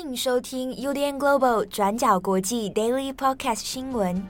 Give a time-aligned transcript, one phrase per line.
[0.00, 4.26] 迎收听 UDN Global 转角国际 Daily Podcast 新闻。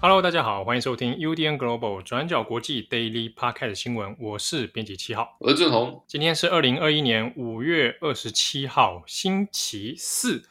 [0.00, 4.16] Hello，大家好，欢迎收听 UDN Global 转角国际 Daily Podcast 新闻。
[4.18, 6.02] 我是编辑七号，我是正红。
[6.06, 10.42] 今天是二零二一年五月二十七号，星期四。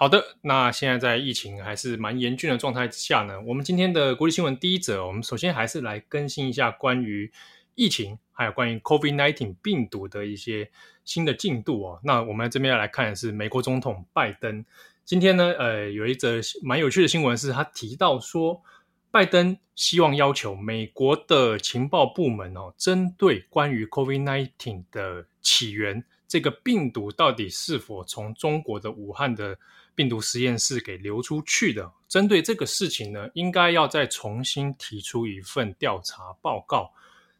[0.00, 7.30] 好的，那现在在疫情还是蛮严峻的状态之下呢，我们今天的国际新闻第一则，我们首先还是来更新一下关于
[7.74, 10.70] 疫情，还有关于 COVID-19 病毒的一些
[11.04, 12.00] 新的进度哦。
[12.02, 14.64] 那我们这边要来看的是美国总统拜登，
[15.04, 18.62] 今天呢，呃，有一则蛮有趣的新闻，是他提到说，
[19.10, 29.58] 拜登希望要求美国的情报部门哦，针对关于 COVID-19 的起源，这个病毒到底是否从中国的武汉的
[30.00, 36.90] 病毒实验室给流出去的，针对这个事情呢，应该要再重新提出一份调查报告。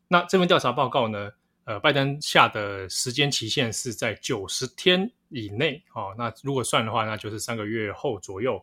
[0.09, 1.30] 那这份调查报告呢，
[1.65, 8.63] 呃，拜登下的时间期限是在九十天以内，哦，那如果算的话，那就是三个月后左右。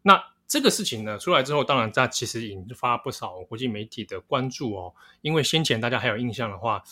[0.00, 6.82] 那这个事情呢出来之后，当然它其实引发不少国际媒体的关注哦，因为先前大家还有印象的话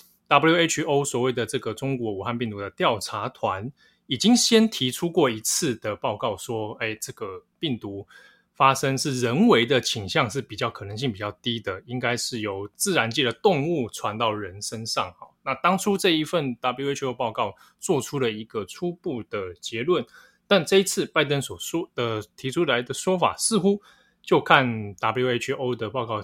[0.41, 3.71] ，WHO 所谓的这个中国武汉病毒的调查团。
[4.09, 8.07] 已经先提出过一次的报告，说，哎，这个病毒
[8.53, 15.11] 发生是人为的倾向是比较可能性比较低的，应该是由自然界的动物传到人身上。
[15.13, 20.05] 哈，那当初这一份 WHO 报告做出了一个初步的结论，
[20.47, 23.81] 但这一次拜登所说的提出来的说法，似乎
[24.21, 26.21] 就看 WHO 的报告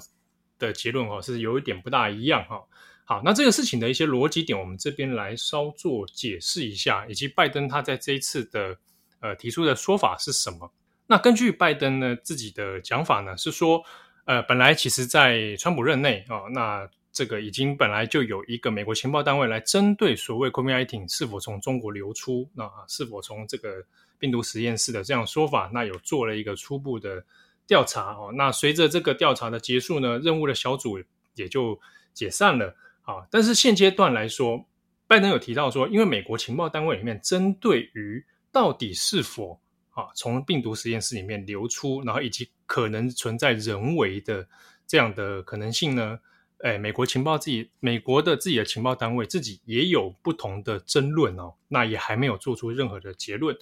[0.58, 2.64] 的结论，哈，是有一点不大一样，哈。
[3.08, 8.76] 好，那这个事情的一些逻辑点，我们这边来稍作解释一下，以及拜登他在这一次的
[9.20, 10.70] 呃提出的说法是什么？
[11.06, 13.82] 那根据拜登呢自己的讲法呢，是说，
[14.26, 23.70] 呃，本来其实在川普任内啊、哦，那这个已经本来就有一个美国情报单位来针对所谓 COVID-19 是否从中国流出，那是否从这个
[24.18, 27.24] 病毒实验室的这样说法，那有做了一个初步的
[27.66, 28.30] 调查哦。
[28.34, 31.02] 那随着这个调查的结束呢，任务的小组
[31.36, 31.80] 也就
[32.12, 32.76] 解散了。
[33.08, 34.66] 啊，但是现阶段来说，
[35.06, 39.58] 拜登有提到说，因为美国情报单位里面针对于到底是否
[39.92, 44.46] 啊从病毒实验室里面流出，然后以及可能存在人为的
[44.86, 46.18] 这样的可能性呢，
[46.58, 53.56] 哎，美国情报自己美国的自己的情报单位自己也有不同的争论哦，那也还没有做出任何的结论。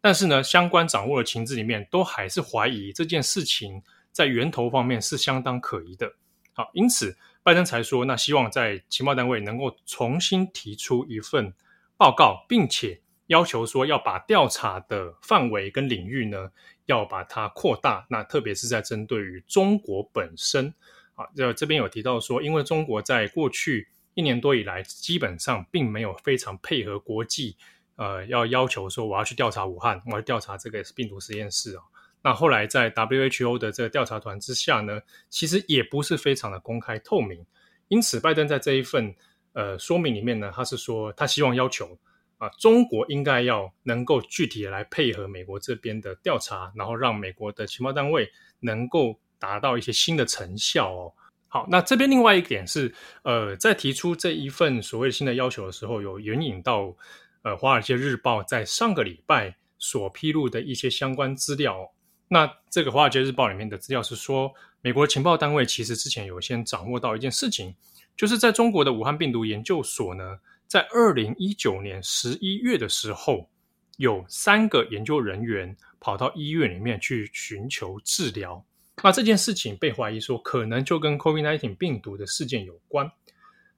[0.00, 3.82] 但是呢，相关掌握的情资里面都还是怀疑这件事情
[4.12, 6.12] 在源头方面是相当可疑的。
[6.52, 7.16] 好，因此。
[7.44, 11.52] 拜登才说，那希望在情报单位能够重新提出一份
[11.96, 16.52] 报告，并且要求说要把调查的范围跟领域呢，
[16.86, 18.06] 要把它扩大。
[18.08, 20.72] 那特别是在针对于中国本身
[21.16, 27.56] 啊，这这边有提到说，因为中国在过去一年多以来，基本上并没有非常配合国际，
[27.96, 31.82] 呃，要要求说我要去调查武汉，我要调查这个病毒实验室啊。
[32.24, 37.44] 那后来在 WHO 的这个调查团之下呢，其实也不是非常的公开透明，
[37.88, 39.12] 因此拜登在这一份
[39.54, 41.98] 呃说明里面呢，他是说他希望要求
[42.38, 48.30] 啊中国应该要能够具体的来配合美国这边的调查，然后让美国的情报单位
[48.60, 51.12] 能够达到一些新的成效哦。
[51.48, 52.94] 好，那这边另外一点是
[53.24, 56.94] 呃在提出这一份所谓新的要求的时候，有援引到
[57.42, 61.92] 呃《华尔街日报》在上个礼拜所披露的一些相关资料。
[62.32, 67.74] 那这个《华尔街日报》里面的资料是说，美国情报单位其实之前有先掌握到一件事情，
[68.16, 73.50] 就是在中国的武汉病毒研究所呢，在二零一九年十一月的时候，
[73.98, 78.64] 有三个研究人员跑到医院里面去寻求治疗。
[79.02, 83.12] 那这件事情被怀疑说，可能就跟 COVID-19 病毒的事件有关。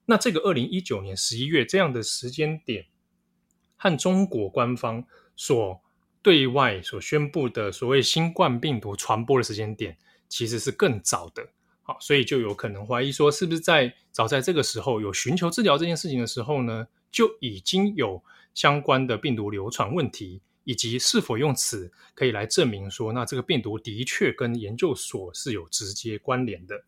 [0.05, 2.87] 那这个二零一九年十一月这样的时间点，
[3.77, 5.05] 和中国官方
[5.35, 5.81] 所
[6.25, 9.95] 对外所宣布的所谓新冠病毒传播的时间点，
[10.27, 11.47] 其实是更早的，
[11.83, 18.25] 好，所以就有可能怀疑说，是不是在早在这个时候有寻求治疗这件事情的时候呢，就已经有
[18.55, 26.85] 相关的病毒流传问题，以及是否用此可以来证明说，那这个病毒的确跟研究所是有直接关联的。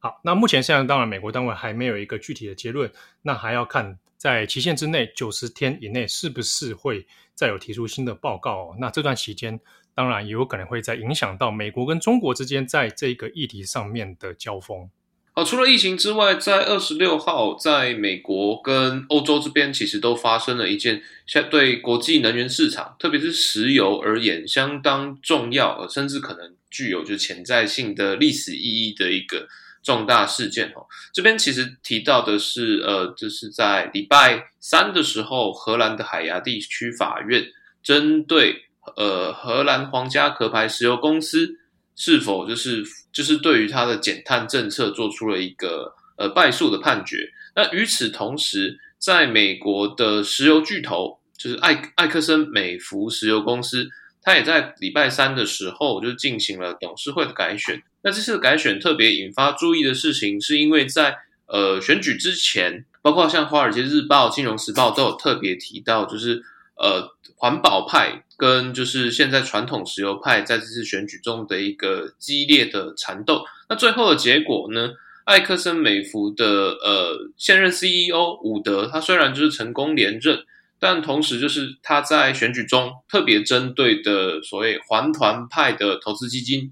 [0.00, 2.92] 好，那目前现在当然美国单位还没有一个具体的结论，
[3.22, 4.00] 那还要看。
[4.16, 8.74] 在期限之内，九十天以内，是不是会再有提出新的报告？
[8.78, 9.60] 那这段期间，
[9.94, 14.88] 当然也有可能会再影响到美国跟中国之间在这个议题上面的交锋。
[15.32, 29.46] 好，除了疫情之外，在二十六号，在美国跟欧洲这边，其实都发生了一件相对国际能源市场，特别是石油而言，相当重要，甚至可能具有就潜在性的历史意义的一个
[29.86, 30.84] 重大事件哦。
[31.14, 37.42] 这边其实提到的是，呃，就是在礼拜三的时候，荷兰的海牙地区法院
[37.82, 38.66] 针对
[38.96, 41.56] 呃荷兰皇家壳牌石油公司
[41.94, 42.84] 是否就是。
[43.16, 47.16] 就是对于它的减碳政策做出了一个呃败诉的判决。
[47.54, 53.88] 那与此同时，在美国的石油巨头，就是艾艾克森美孚石油公司，
[54.20, 57.82] 它也在礼拜三的时候就进行了董事会的改选。
[58.06, 61.16] 那这次改选特别引发注意的事情，是因为在
[61.48, 66.40] 呃选举之前，包括像《华尔街日报》、《金融时报》都有特别提到，就是
[66.76, 68.22] 呃环保派。
[68.38, 74.90] 跟就是现在传统石油派在这次选举中的一个激烈的缠斗，那最后的结果呢？
[75.24, 80.44] 艾克森美孚的呃现任 CEO 伍德，他虽然就是成功连任，
[80.78, 86.70] 但同时就是他在选举中特别针对的所谓环团派的投资基金，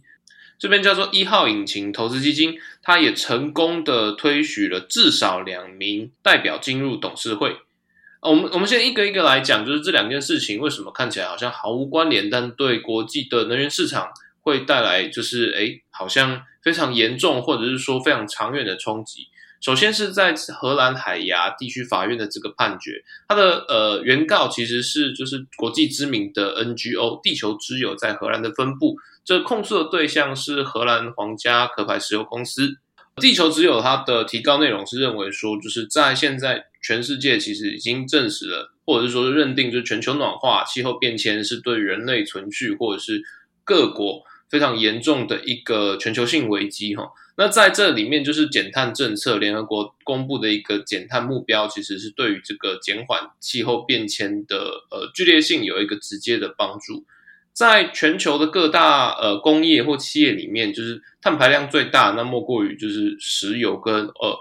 [0.65, 7.59] 这边叫做一号引擎投资基金，它也成功的推举了至少两名代表进入董事会。
[8.23, 14.09] 我们我们先一个一个来讲，就是这两件事情为什么看起来好像毫无关联，但对国际的能源市场
[14.41, 19.29] 会带来就是诶，好像非常严重，或者是说非常长远的冲击。
[19.65, 32.77] 首先是在荷兰海牙地区法院的这个判决，它的呃原告其实是就是国际知名的 NGO 地球之友在荷兰的分部，这控诉的对象是荷兰皇家壳牌石油公司。
[33.17, 36.67] 地球之友它的提告内容是认为说，就是在现在。
[36.87, 43.23] 全世界其实已经证实了，或者是说认定，就是全球暖化、气候变迁是对人类存续或者是
[43.65, 44.23] 各国
[44.55, 47.11] 非常严重的一个全球性危机哈。
[47.37, 57.05] 那在这里面，就是减碳政策，联合国公布的一个减碳目标，其实是对于这个减缓气候变迁的呃剧烈性有一个直接的帮助。
[57.53, 64.39] 在全球的各大呃工业或企业里面，就是碳排量最大，那莫过于就是石油跟呃。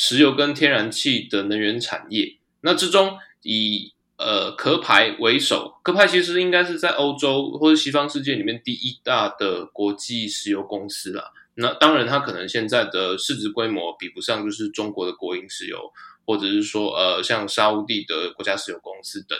[0.00, 11.32] 石油跟天然气的能源产业，那之中以呃壳牌为首，壳牌其实应该是在欧洲或者西方世界里面第一大的国际石油公司啦。
[11.54, 15.78] 那当然，它可能现在的市值规模比不上就是中国的国营石油，
[16.26, 19.38] 或者是说呃像沙乌地的国家石油公司等。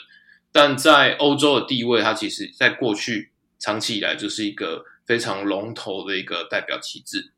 [0.51, 7.33] 但在欧洲的地位，它其实在过去长期以来就是一个非常龙头的一个代表旗帜。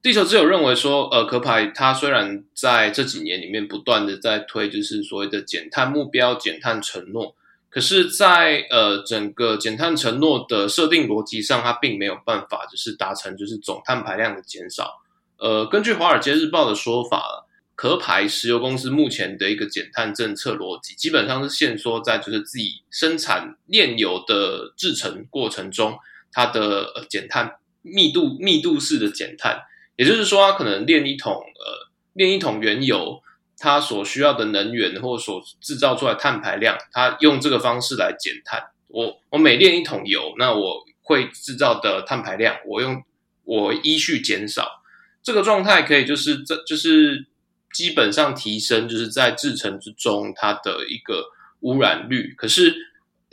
[0.00, 7.34] 地球之友认为说，呃，壳牌它虽然在这几年里面不断的在推，就是所谓的减碳目标、减碳承诺，
[7.68, 15.02] 可是在，呃整个减碳承诺的设定逻辑上，它并没有办法就是达成就是总碳排量的减少。
[15.36, 25.98] 呃，根据《华尔街日报》的说法，壳牌石油公司目前的一个减碳政策逻辑，基本上是限缩在就是自己生产炼油的制程过程中，
[26.30, 29.60] 它的呃减碳密度密度式的减碳。
[29.98, 33.20] 也就是说，它可能炼一桶呃，炼一桶原油，
[33.58, 38.62] 它所需要的能源或所制造出来碳排量，它用这个方式来减碳。
[38.86, 43.02] 我我每炼一桶油，那我会制造的碳排量，我用
[43.42, 44.82] 我依序减少。
[45.20, 47.26] 这个状态可以就是这就是
[47.72, 51.24] 基本上提升，就是在制程之中它的一个
[51.62, 52.34] 污染率。
[52.38, 52.72] 可是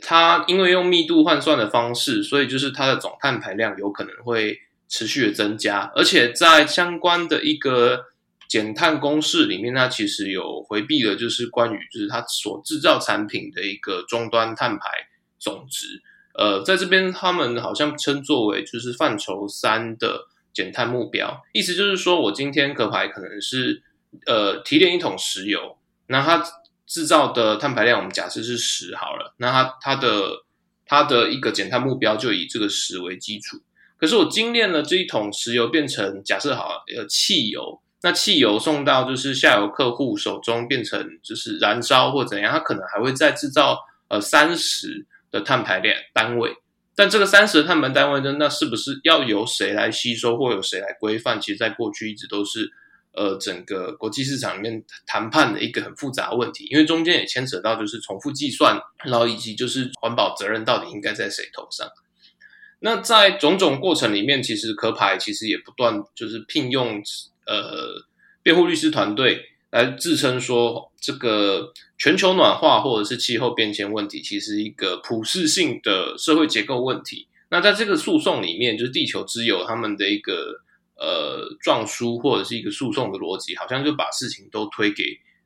[0.00, 4.58] 它因为用密度换算的方式，所以就是它的总碳排量有可能会。
[4.88, 8.04] 持续的增加，而且在相关的一个
[8.48, 14.88] 减碳公式里面，它其实有回避了，就是关于就是它所制造产品的一个终端碳排
[15.38, 16.02] 总值。
[16.34, 23.82] 呃，在这边他们好像称作为就是范畴三的减碳目标，意思就是说我今天壳牌可能是
[24.26, 26.44] 呃提炼一桶石油，那它
[26.86, 30.44] 制造的碳排量我们假设是十好了，那它它的
[30.84, 33.60] 它的一个减碳目标就以这个十为基础。
[33.98, 46.54] 可是我精炼了这一桶石油变成假设好呃汽油，那汽油送到就是下游客户手中变成就是燃烧或怎样，它可能还会再制造呃三十的碳排量单位，
[46.94, 51.40] 但这个三十的碳排单位呢，那是不是要由谁来吸收或由谁来规范？
[51.40, 52.70] 其实，在过去一直都是
[53.12, 61.88] 呃整个国际市场里面谈判的一个很复杂的问题，因为中间也牵扯到就是重复计算，然后以及就是环保责任到底应该在谁头上。
[62.78, 67.02] 那在种种过程里面，其实壳牌其实也不断就是聘用
[67.46, 68.04] 呃
[68.42, 69.40] 辩护律师团队
[69.70, 77.26] 来自称说，这个全球暖化或者是气候变迁问题，其实一个普世性的社会结构问题。
[77.48, 80.60] 那在这个诉讼里面，就是地球之友他们的一个
[80.96, 85.04] 呃状书或者是一个诉讼的逻辑，好像就把事情都推给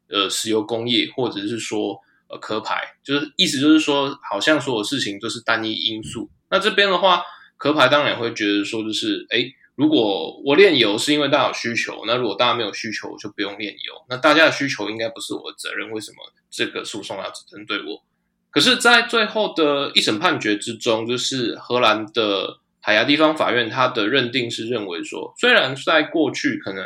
[0.08, 1.96] 呃石油工业，或者是说
[2.28, 6.28] 呃壳牌，就是意思就是说，好像所有事情都是单一因素。
[6.50, 7.22] 那这边的话，
[7.56, 14.04] 壳牌当然也会觉得说，就是诶如果我炼油是因为大家有需求，那如果大家没有需求，我就不用炼油。
[14.08, 16.16] 那大家的需求应该不是我的责任，为什么
[16.50, 18.02] 这个诉讼要只针对我？
[18.50, 26.84] 可是，在最后的一审判决之中，就是荷兰的海牙地方法院，他的认定是认为说，虽然在过去可能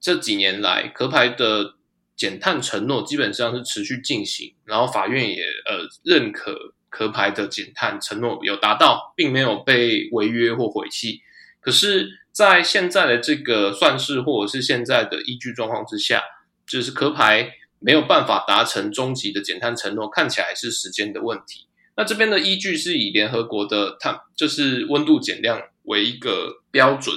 [0.00, 1.74] 这几年来壳牌的
[2.14, 11.20] 减碳承诺基本上是持续进行，然后法院也呃认可壳牌的减碳承诺有达到，并没有被违约或毁弃。
[11.60, 16.22] 可是，在现在的这个算式或者是现在的依据状况之下，
[16.66, 21.66] 就是壳牌没有办法达成终极的减碳承诺，看起来是时间的问题。
[21.98, 27.14] 那这边的依据是以联合国的碳，就是温度减量为一个标准。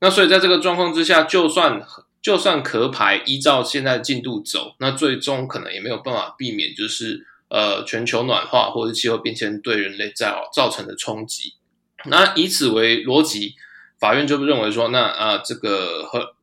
[0.00, 1.82] 那所以在这个状况之下，就算
[2.22, 11.54] 就算壳牌依照现在的进度走，那最终可能也没有办法避免，就是呃全球暖化或者气候变迁对人类造造成的冲击。
[12.06, 13.54] 那以此为逻辑。
[14.00, 16.36] 法院就认为说，那啊，这个和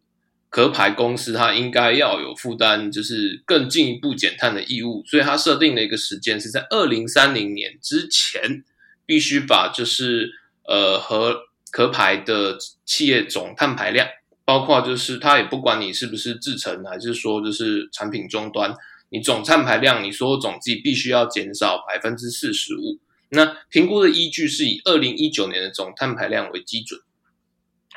[0.50, 8.66] 壳牌公司它应该要有负担，就是更进一步减碳的义务，所以它设定了一个时间是在二零三零年之前，
[9.06, 10.30] 必须把就是
[10.68, 14.06] 呃和壳牌的企业总碳排量，
[14.44, 18.76] 包括就是它也不管你是不是制成，还是说就是产品终端，
[19.15, 23.00] 你总碳排量，你说总计必须要减少百分之四十五。
[23.29, 27.00] 那评估的依据是以二零一九年的总碳排量为基准。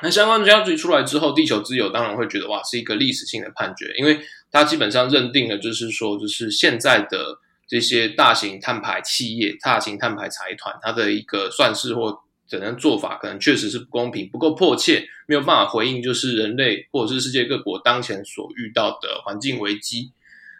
[0.01, 20.13] 那相关的标准出来之后，地球之友当然会觉得哇，是一个历史性的判决，因为它基本上认定了，就是说，就是现在的这些大型碳排企业、大型碳排财团，它的一个算式或怎样做法，可能确实是不公平、不够迫切，没有办法回应就是人类或者是世界各国当前所遇到的环境危机。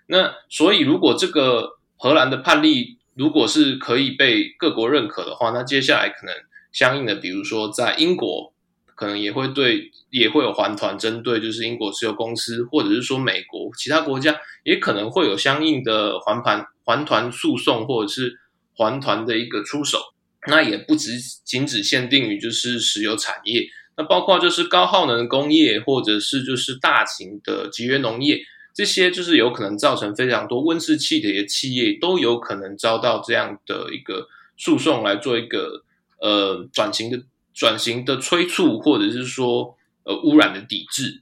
[0.10, 6.36] 那所以，如果这个荷兰的判例如果是可以被各国认可的话，那接下来可能
[6.72, 8.54] 相应的，比如说在英国。
[8.96, 14.36] 可能也会对，也会有环团针对，就是英国石油公司，或者是说美国其他国家，
[14.66, 18.38] 也可能会有相应的环盘环团诉讼，或者是
[18.76, 20.00] 环团的一个出手。
[20.48, 28.42] 那也不只仅只限定于就是石油产业，那包括就是高耗能工业，或者是就是大型的集约农业，
[28.80, 35.84] 这些就是有可能造成非常多温室气体的企业，都有可能遭到这样的一个诉讼来做一个
[36.22, 37.24] 呃转型的。
[37.52, 41.22] 转型的催促，或者是说，呃，污染的抵制，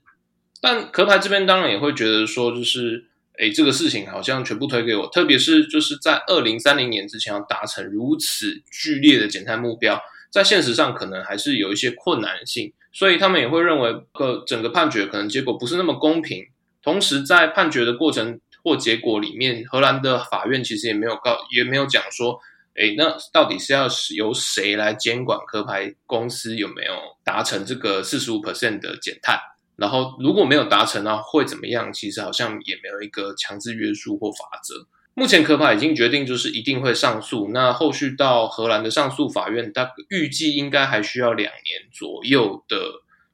[0.60, 3.06] 但壳牌这边当然也会觉得说，就是，
[3.40, 10.00] 诶，这个事情好像全部推给我，特别是就是在二零三零年之前要达成如此剧烈的减碳目标，
[10.30, 16.46] 在现实上可能还是有一些困难性，所以他们也会认为，个整个判决可能结果不是那么公平。
[16.82, 22.38] 同时，在判决的过程或结果里面，荷兰的法院其实也没有告，也没有讲说。
[22.80, 26.92] 诶，那到底是要由谁来监管壳牌公司有没有
[27.24, 29.36] 达成这个四十五 percent 的减碳？
[29.74, 31.92] 然后如果没有达成呢，会怎么样？
[31.92, 34.86] 其实好像也没有一个强制约束或法则。
[35.14, 37.50] 目前壳牌已经决定，就是一定会上诉。
[37.52, 42.78] 那后续到荷兰的上诉法院，大概预计应该还需要两年左右的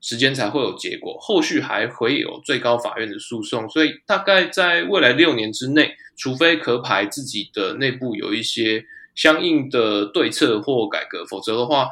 [0.04, 1.16] 时间才会有结果。
[1.18, 8.84] 后续还会有最高法院的诉讼，所以大概在未来六年之内，除非壳牌自己的内部有一些。
[9.16, 11.87] 相应的对策或改革，否则的话，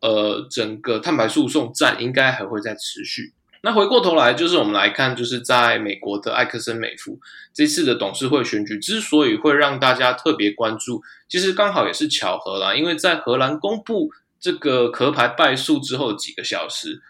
[0.00, 3.34] 呃，整个碳排诉讼战应该还会再持续。
[3.62, 7.20] 那回过头来，就是我们来看，就是在美国的埃克森美孚
[7.52, 17.02] 这次的董事会选举之所以会让大家特别关注，其实刚好也是巧合啦，因为在荷兰公布这个壳牌败诉之后几个小时，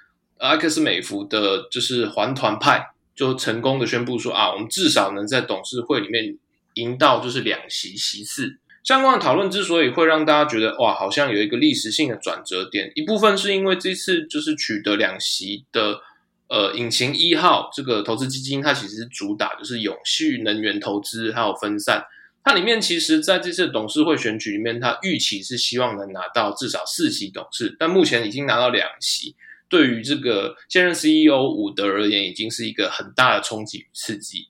[0.43, 2.85] 阿克斯美孚的就是环团派
[3.15, 6.37] 就成功的宣布说啊，我们至少能在董事会里面
[6.75, 8.59] 赢到就是两席席次。
[8.83, 16.01] 相关的讨论之所以会让大家觉得哇，好像有一个历史性的转折点，一部分是因为这次就是取得两席的
[16.49, 22.05] 呃引擎一号这个投资基金，它其实主打就是永续能源投资还有分散。
[22.43, 29.37] 它里面其实在这次董事会选举里面，它预期是希望能拿到至少四席董事，但目前已经拿到两席，
[29.73, 34.49] 对于这个现任 CEO 伍德而言，已经是一个很大的冲击与刺激。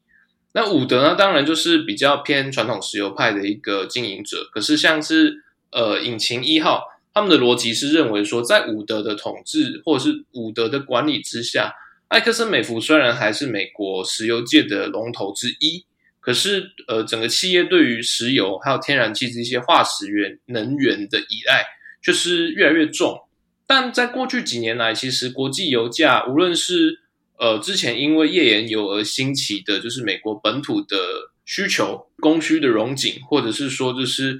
[0.52, 4.50] 那伍德呢，当然就是比较偏传统石油派的一个经营者。
[4.52, 5.32] 可是像是
[5.70, 6.82] 呃引擎一号，
[7.14, 11.72] 他们的逻辑是认为说，在伍德的统治或者是伍德的管理之下，
[12.08, 15.86] 埃克森美孚虽然还是美国石油界的龙头之一，
[16.18, 21.64] 可是呃整个企业对于石油还有天然气这些化石源能源的依赖
[22.02, 23.16] 就是越来越重。
[23.74, 27.00] 但在过去几年来，其实国际油价无论是
[27.38, 30.94] 呃之前因为页岩油而兴起的，就是美国本土的
[31.46, 34.38] 需求供需的荣景，或者是说就是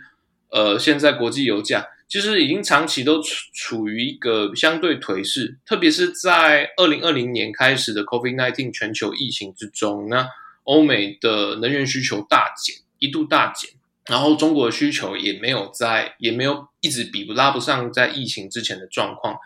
[0.50, 10.28] 呃现在国际油价其实已经长期都处处于一个相对颓势，特别是在二零二零年开始的 COVID-19 全球疫情之中，那
[10.64, 13.70] 欧美的能源需求大减，一度大减。
[14.06, 19.36] 然后中国的需求也没有在，也没有一直比不拉不上在疫情之前的状况，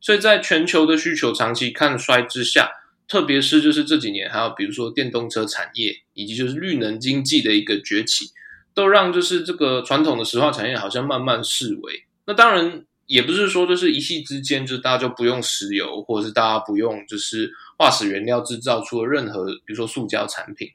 [0.00, 2.70] 所以在全球的需求长期看衰之下，
[3.06, 8.30] 特别是就是这几年还有比如说电动车产业以及就是绿能经济的一个崛起，
[8.72, 12.04] 都让就是这个传统的石化产业好像慢慢式微。
[12.24, 20.70] 那当然也不是说就是一夕之间就大家就不用石油，或者是大家不用就是化石原料制造出了任何比如说塑胶产品，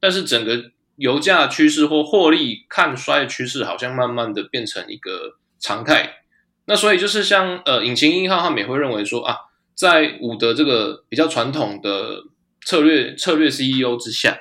[0.00, 0.70] 但是整个。
[0.96, 6.22] 油价趋势或获利看衰的趋势，好像慢慢的变成一个常态。
[6.66, 9.36] 那所以就是像呃，引擎一号他们也会认为说啊，
[9.74, 12.24] 在伍德这个比较传统的
[12.64, 14.36] 策略策略 CEO 之下，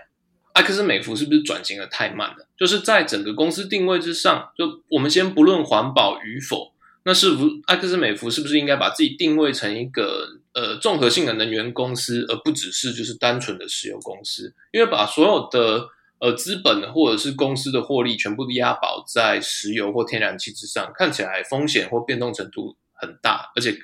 [0.53, 2.47] 埃克森美孚是不是转型的太慢了？
[2.57, 14.55] 就是在整个公司定位之上，就我们先不论环保与否，那是不埃克森美孚是不是应该把自己定位成一个呃综合性的能源公司，而不只是就是单纯的石油公司？
[14.71, 15.89] 因为把所有的
[16.25, 23.77] 呃，资本或者是公司的获利全部押宝在石油或天然气之上，看起来风险或变动程度很大，而且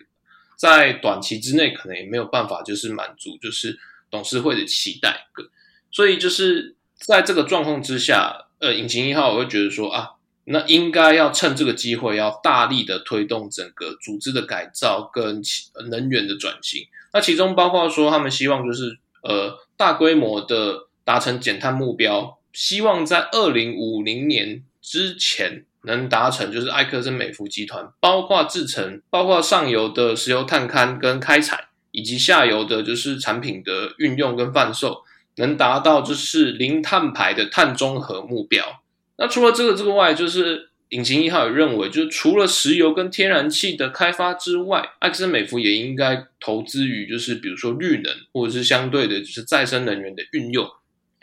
[0.57, 3.77] 在短期之内可能也没有办法就是满足就是
[4.09, 5.27] 董事会的期待。
[5.91, 10.13] 所以就是在这个状况之下，呃，引擎一号我会觉得说啊，
[10.45, 15.43] 那应该要趁这个机会要大力的推动整个组织的改造跟
[15.91, 16.87] 能源的转型。
[17.13, 20.87] 那其中包括说他们希望就是呃大规模的。
[21.11, 35.03] 达成减碳目标，希望在二零五零年之前能达成，就是埃克森美孚集团，包括制程，包括上游的石油探勘跟开采，以及下游的就是产品的运用跟贩售，
[35.35, 38.81] 能达到就是零碳排的碳中和目标。
[39.17, 50.65] 那除了这个之外，就是引擎一号也认为，就是除了石油跟天然气的开发之外，埃克森美孚也应该投资于就是比如说绿能，或者是相对的就是再生能源的运用。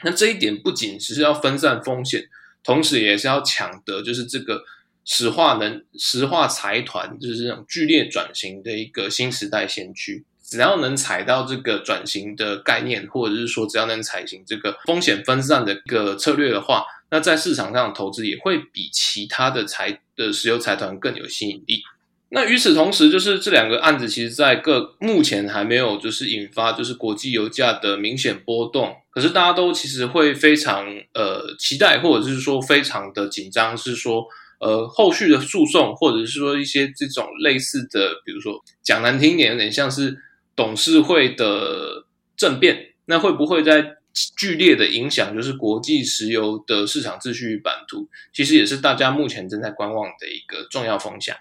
[0.05, 2.29] 那这一点不仅只是要分散风险，
[2.63, 4.63] 同时也是要抢得就是这个
[5.05, 10.25] 石化能石化财团，就是这种剧烈转型的一个新时代先驱。
[10.43, 21.83] 只要能踩到这个转型的概念，或者是说只要能采行这个风险分散的一个策略的话，那在市场上的投资也会比其他的财的石油财团更有吸引力。
[22.31, 28.95] 那与此同时，就是这两个案子，其实，在各目前还没有就是引发就是国际油价的明显波动。
[29.11, 34.27] 可是大家都其实会非常呃期待，或者是说非常的紧张，是说
[34.61, 40.19] 呃后续的诉讼，或者是说一些这种类似的，比如说讲难听一点，有点像是
[40.55, 42.05] 董事会的
[42.37, 43.97] 政变，那会不会在
[44.37, 48.07] 剧烈的影响就是国际石油的市场秩序与版图？
[48.35, 51.35] 其实也是大家目前正在观望的一个重要风向。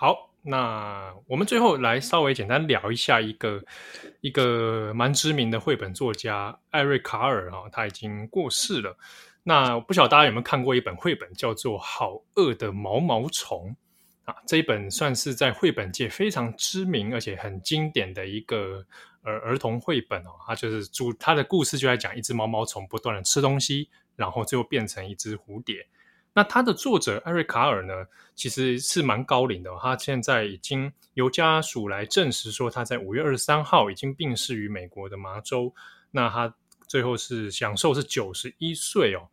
[0.00, 3.62] 好，那我们最后来稍微简单聊一下一个
[4.22, 8.96] 一个蛮知名的绘本作家艾瑞卡尔哈，他已经过世了。
[9.42, 13.76] 那不晓得大家有没有看过一本绘本，叫做《好饿的毛毛虫》
[14.32, 14.34] 啊？
[14.46, 18.82] 这一本算是在绘本界非常知名而且很经典的一个
[19.20, 20.30] 儿儿童绘本哦。
[20.46, 25.86] 它就是主，它的故事就在讲一只毛毛虫不断的吃东西，然后最后变成一只蝴蝶。
[26.32, 29.70] 那他的作者艾瑞卡尔呢，其实是蛮高龄的。
[29.82, 35.74] 他现在已经由家属来证实说，他在五月二十三号已经病逝于美国的麻州。
[36.12, 36.54] 那他
[36.86, 39.28] 最后是享受是九十一岁哦。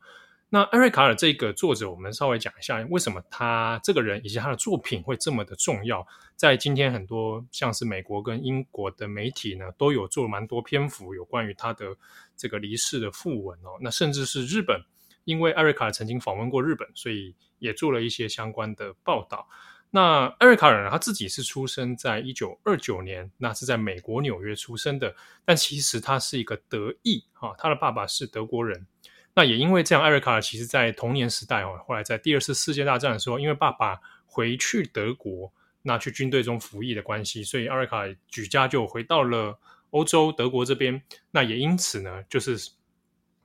[0.49, 6.05] 那艾瑞卡尔这个作者，我们稍微讲一下，为什么他这个人以及他的作品会这么的重要？
[6.35, 11.95] 在今天很多像是美国跟英国的媒体呢，都有做蛮多篇幅有关于他的
[12.35, 13.77] 这个离世的訃闻哦。
[13.79, 14.81] 那甚至是日本。
[15.27, 19.45] 因为艾瑞卡曾经访问过日本，所以也做了一些相关的报道。
[19.89, 25.13] 那艾瑞卡呢，他自己是出生在一九二九年，那是在美国纽约出生的。
[25.43, 28.87] 但其实他是一个德裔哈，他的爸爸是德国人。
[29.33, 39.59] 那也因为这样，艾瑞卡其实在童年时代哦，后来在第二次世界大战的时候，因为爸爸回去德国，那去军队中服役的关系，所以艾瑞卡举家就回到了
[39.89, 41.01] 欧洲德国这边。
[41.31, 42.71] 那也因此呢，就是。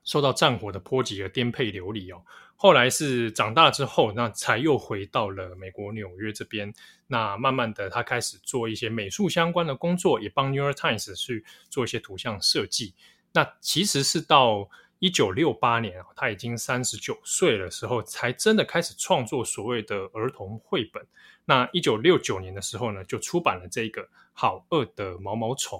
[0.05, 2.23] 受到战火的波及而颠沛流离哦，
[2.57, 6.73] 后来是长大之后，那才又回到了美国纽约这边。
[7.07, 12.95] 那慢慢的，他开始做一些美术相关的工作，也帮 New York Times 去做一些图像设计。
[13.33, 21.05] 那其实是到一九六八年啊，他已经三十九岁的时候，才真的开始创作所谓的儿童绘本。
[21.45, 25.79] 那一九六九年的时候呢，就出版了这个《好饿的毛毛虫》。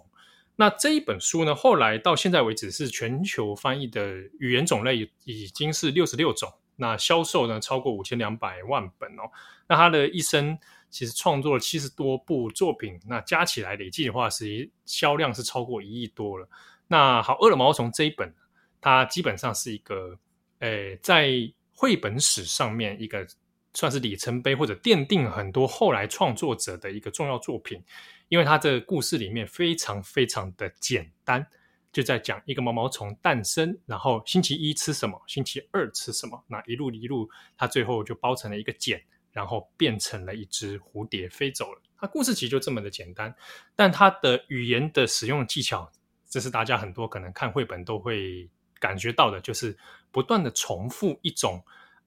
[0.63, 9.23] 那这一本书呢，后来到现在为止是全球翻译的语言种类已经是六十六种，那销售呢超过五千两百万本哦。
[9.67, 10.57] 那他的一生
[10.89, 16.49] 其实创作了七十多部作品，那加起来累计的话，是销量是超过一亿多了。
[16.87, 18.33] 那《好饿的毛毛虫》这一本，
[18.81, 20.17] 它基本上是一个，
[20.61, 21.33] 诶，在
[21.75, 23.27] 绘本史上面一个
[23.75, 27.83] 算是里程碑，或者奠定很多后来创作者的一个重要作品。
[28.29, 31.47] 因为它这故事里面非常非常的简单，
[31.93, 41.83] 就在讲一个毛毛虫诞生，然后星期一吃什么，星期二吃什么，那一路一路，它最后就包成了一个茧，然后变成了一只蝴蝶飞走了。
[41.99, 43.35] 它故事其实就这么的简单，
[43.77, 45.93] 但它的语言的使用技巧，
[46.27, 48.49] 这是大家很多可能看绘本都会
[48.81, 49.77] 感觉到的，就是
[50.11, 51.63] 不断的重复一种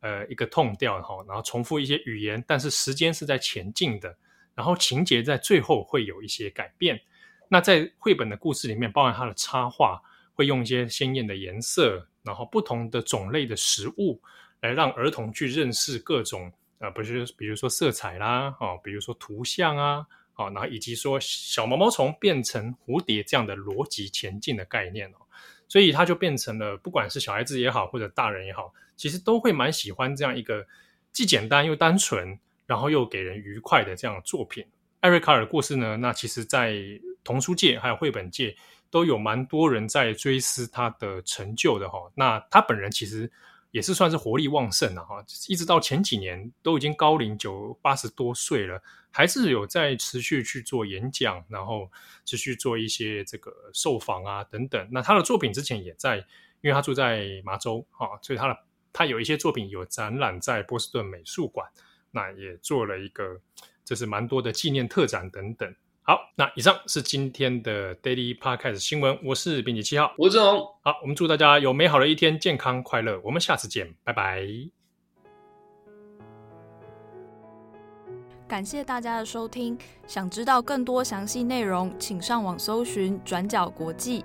[0.05, 4.15] 呃一个 tone 调哈，然后重复一些语言，但是时间是在前进的。
[4.53, 7.01] 然后情节在最后会有一些改变。
[7.49, 9.99] 那在绘本的故事里面，包含它的插画，
[10.33, 14.21] 会用一些鲜艳的颜色，然后不同的种类的食物，
[14.61, 25.17] 来让儿童去认识各种呃，不是比如说色彩啦，哦，比如说图像啊，哦，然后以及说小毛毛虫变成蝴蝶这样的逻辑前进的概念哦。
[25.67, 30.65] 所以它就变成了，不管是小孩子也好，或者大人也好，其实都会蛮喜欢这样一个
[31.11, 32.39] 既简单又单纯。
[32.67, 34.65] 然后又给人愉快的这样的作品，
[34.99, 36.73] 艾瑞卡尔的故事呢，那其实在
[37.23, 38.57] 童书界还有绘本界
[38.89, 42.11] 都有蛮多人在追思他的成就的哈。
[42.15, 43.31] 那他本人其实
[43.69, 48.81] 也是算是活力旺盛的哈，一直到前几年都已经高龄九八十多岁了，
[49.11, 51.87] 还是有在持续去做演讲，然后
[52.25, 54.89] 持续做一些这个受访啊等等。
[54.91, 56.17] 那他的作品之前也在，
[56.61, 58.57] 因为他住在麻州哈，所以他的
[58.95, 61.67] 他有一些作品有展览在波士顿美术馆。
[62.11, 63.41] 那也做了一个，
[63.83, 65.75] 就是蛮多的纪念特展等等。
[66.01, 69.19] 好，那以上是今天的 Daily Podcast 新闻。
[69.21, 70.65] 我是编辑七号，我是志宏。
[70.81, 73.19] 好，我们祝大家有美好的一天，健康快乐。
[73.21, 74.47] 我们下次见，拜拜。
[78.47, 79.77] 感谢大家的收听。
[80.07, 84.23] 想知道更多详细内容，请上网搜寻转角国际。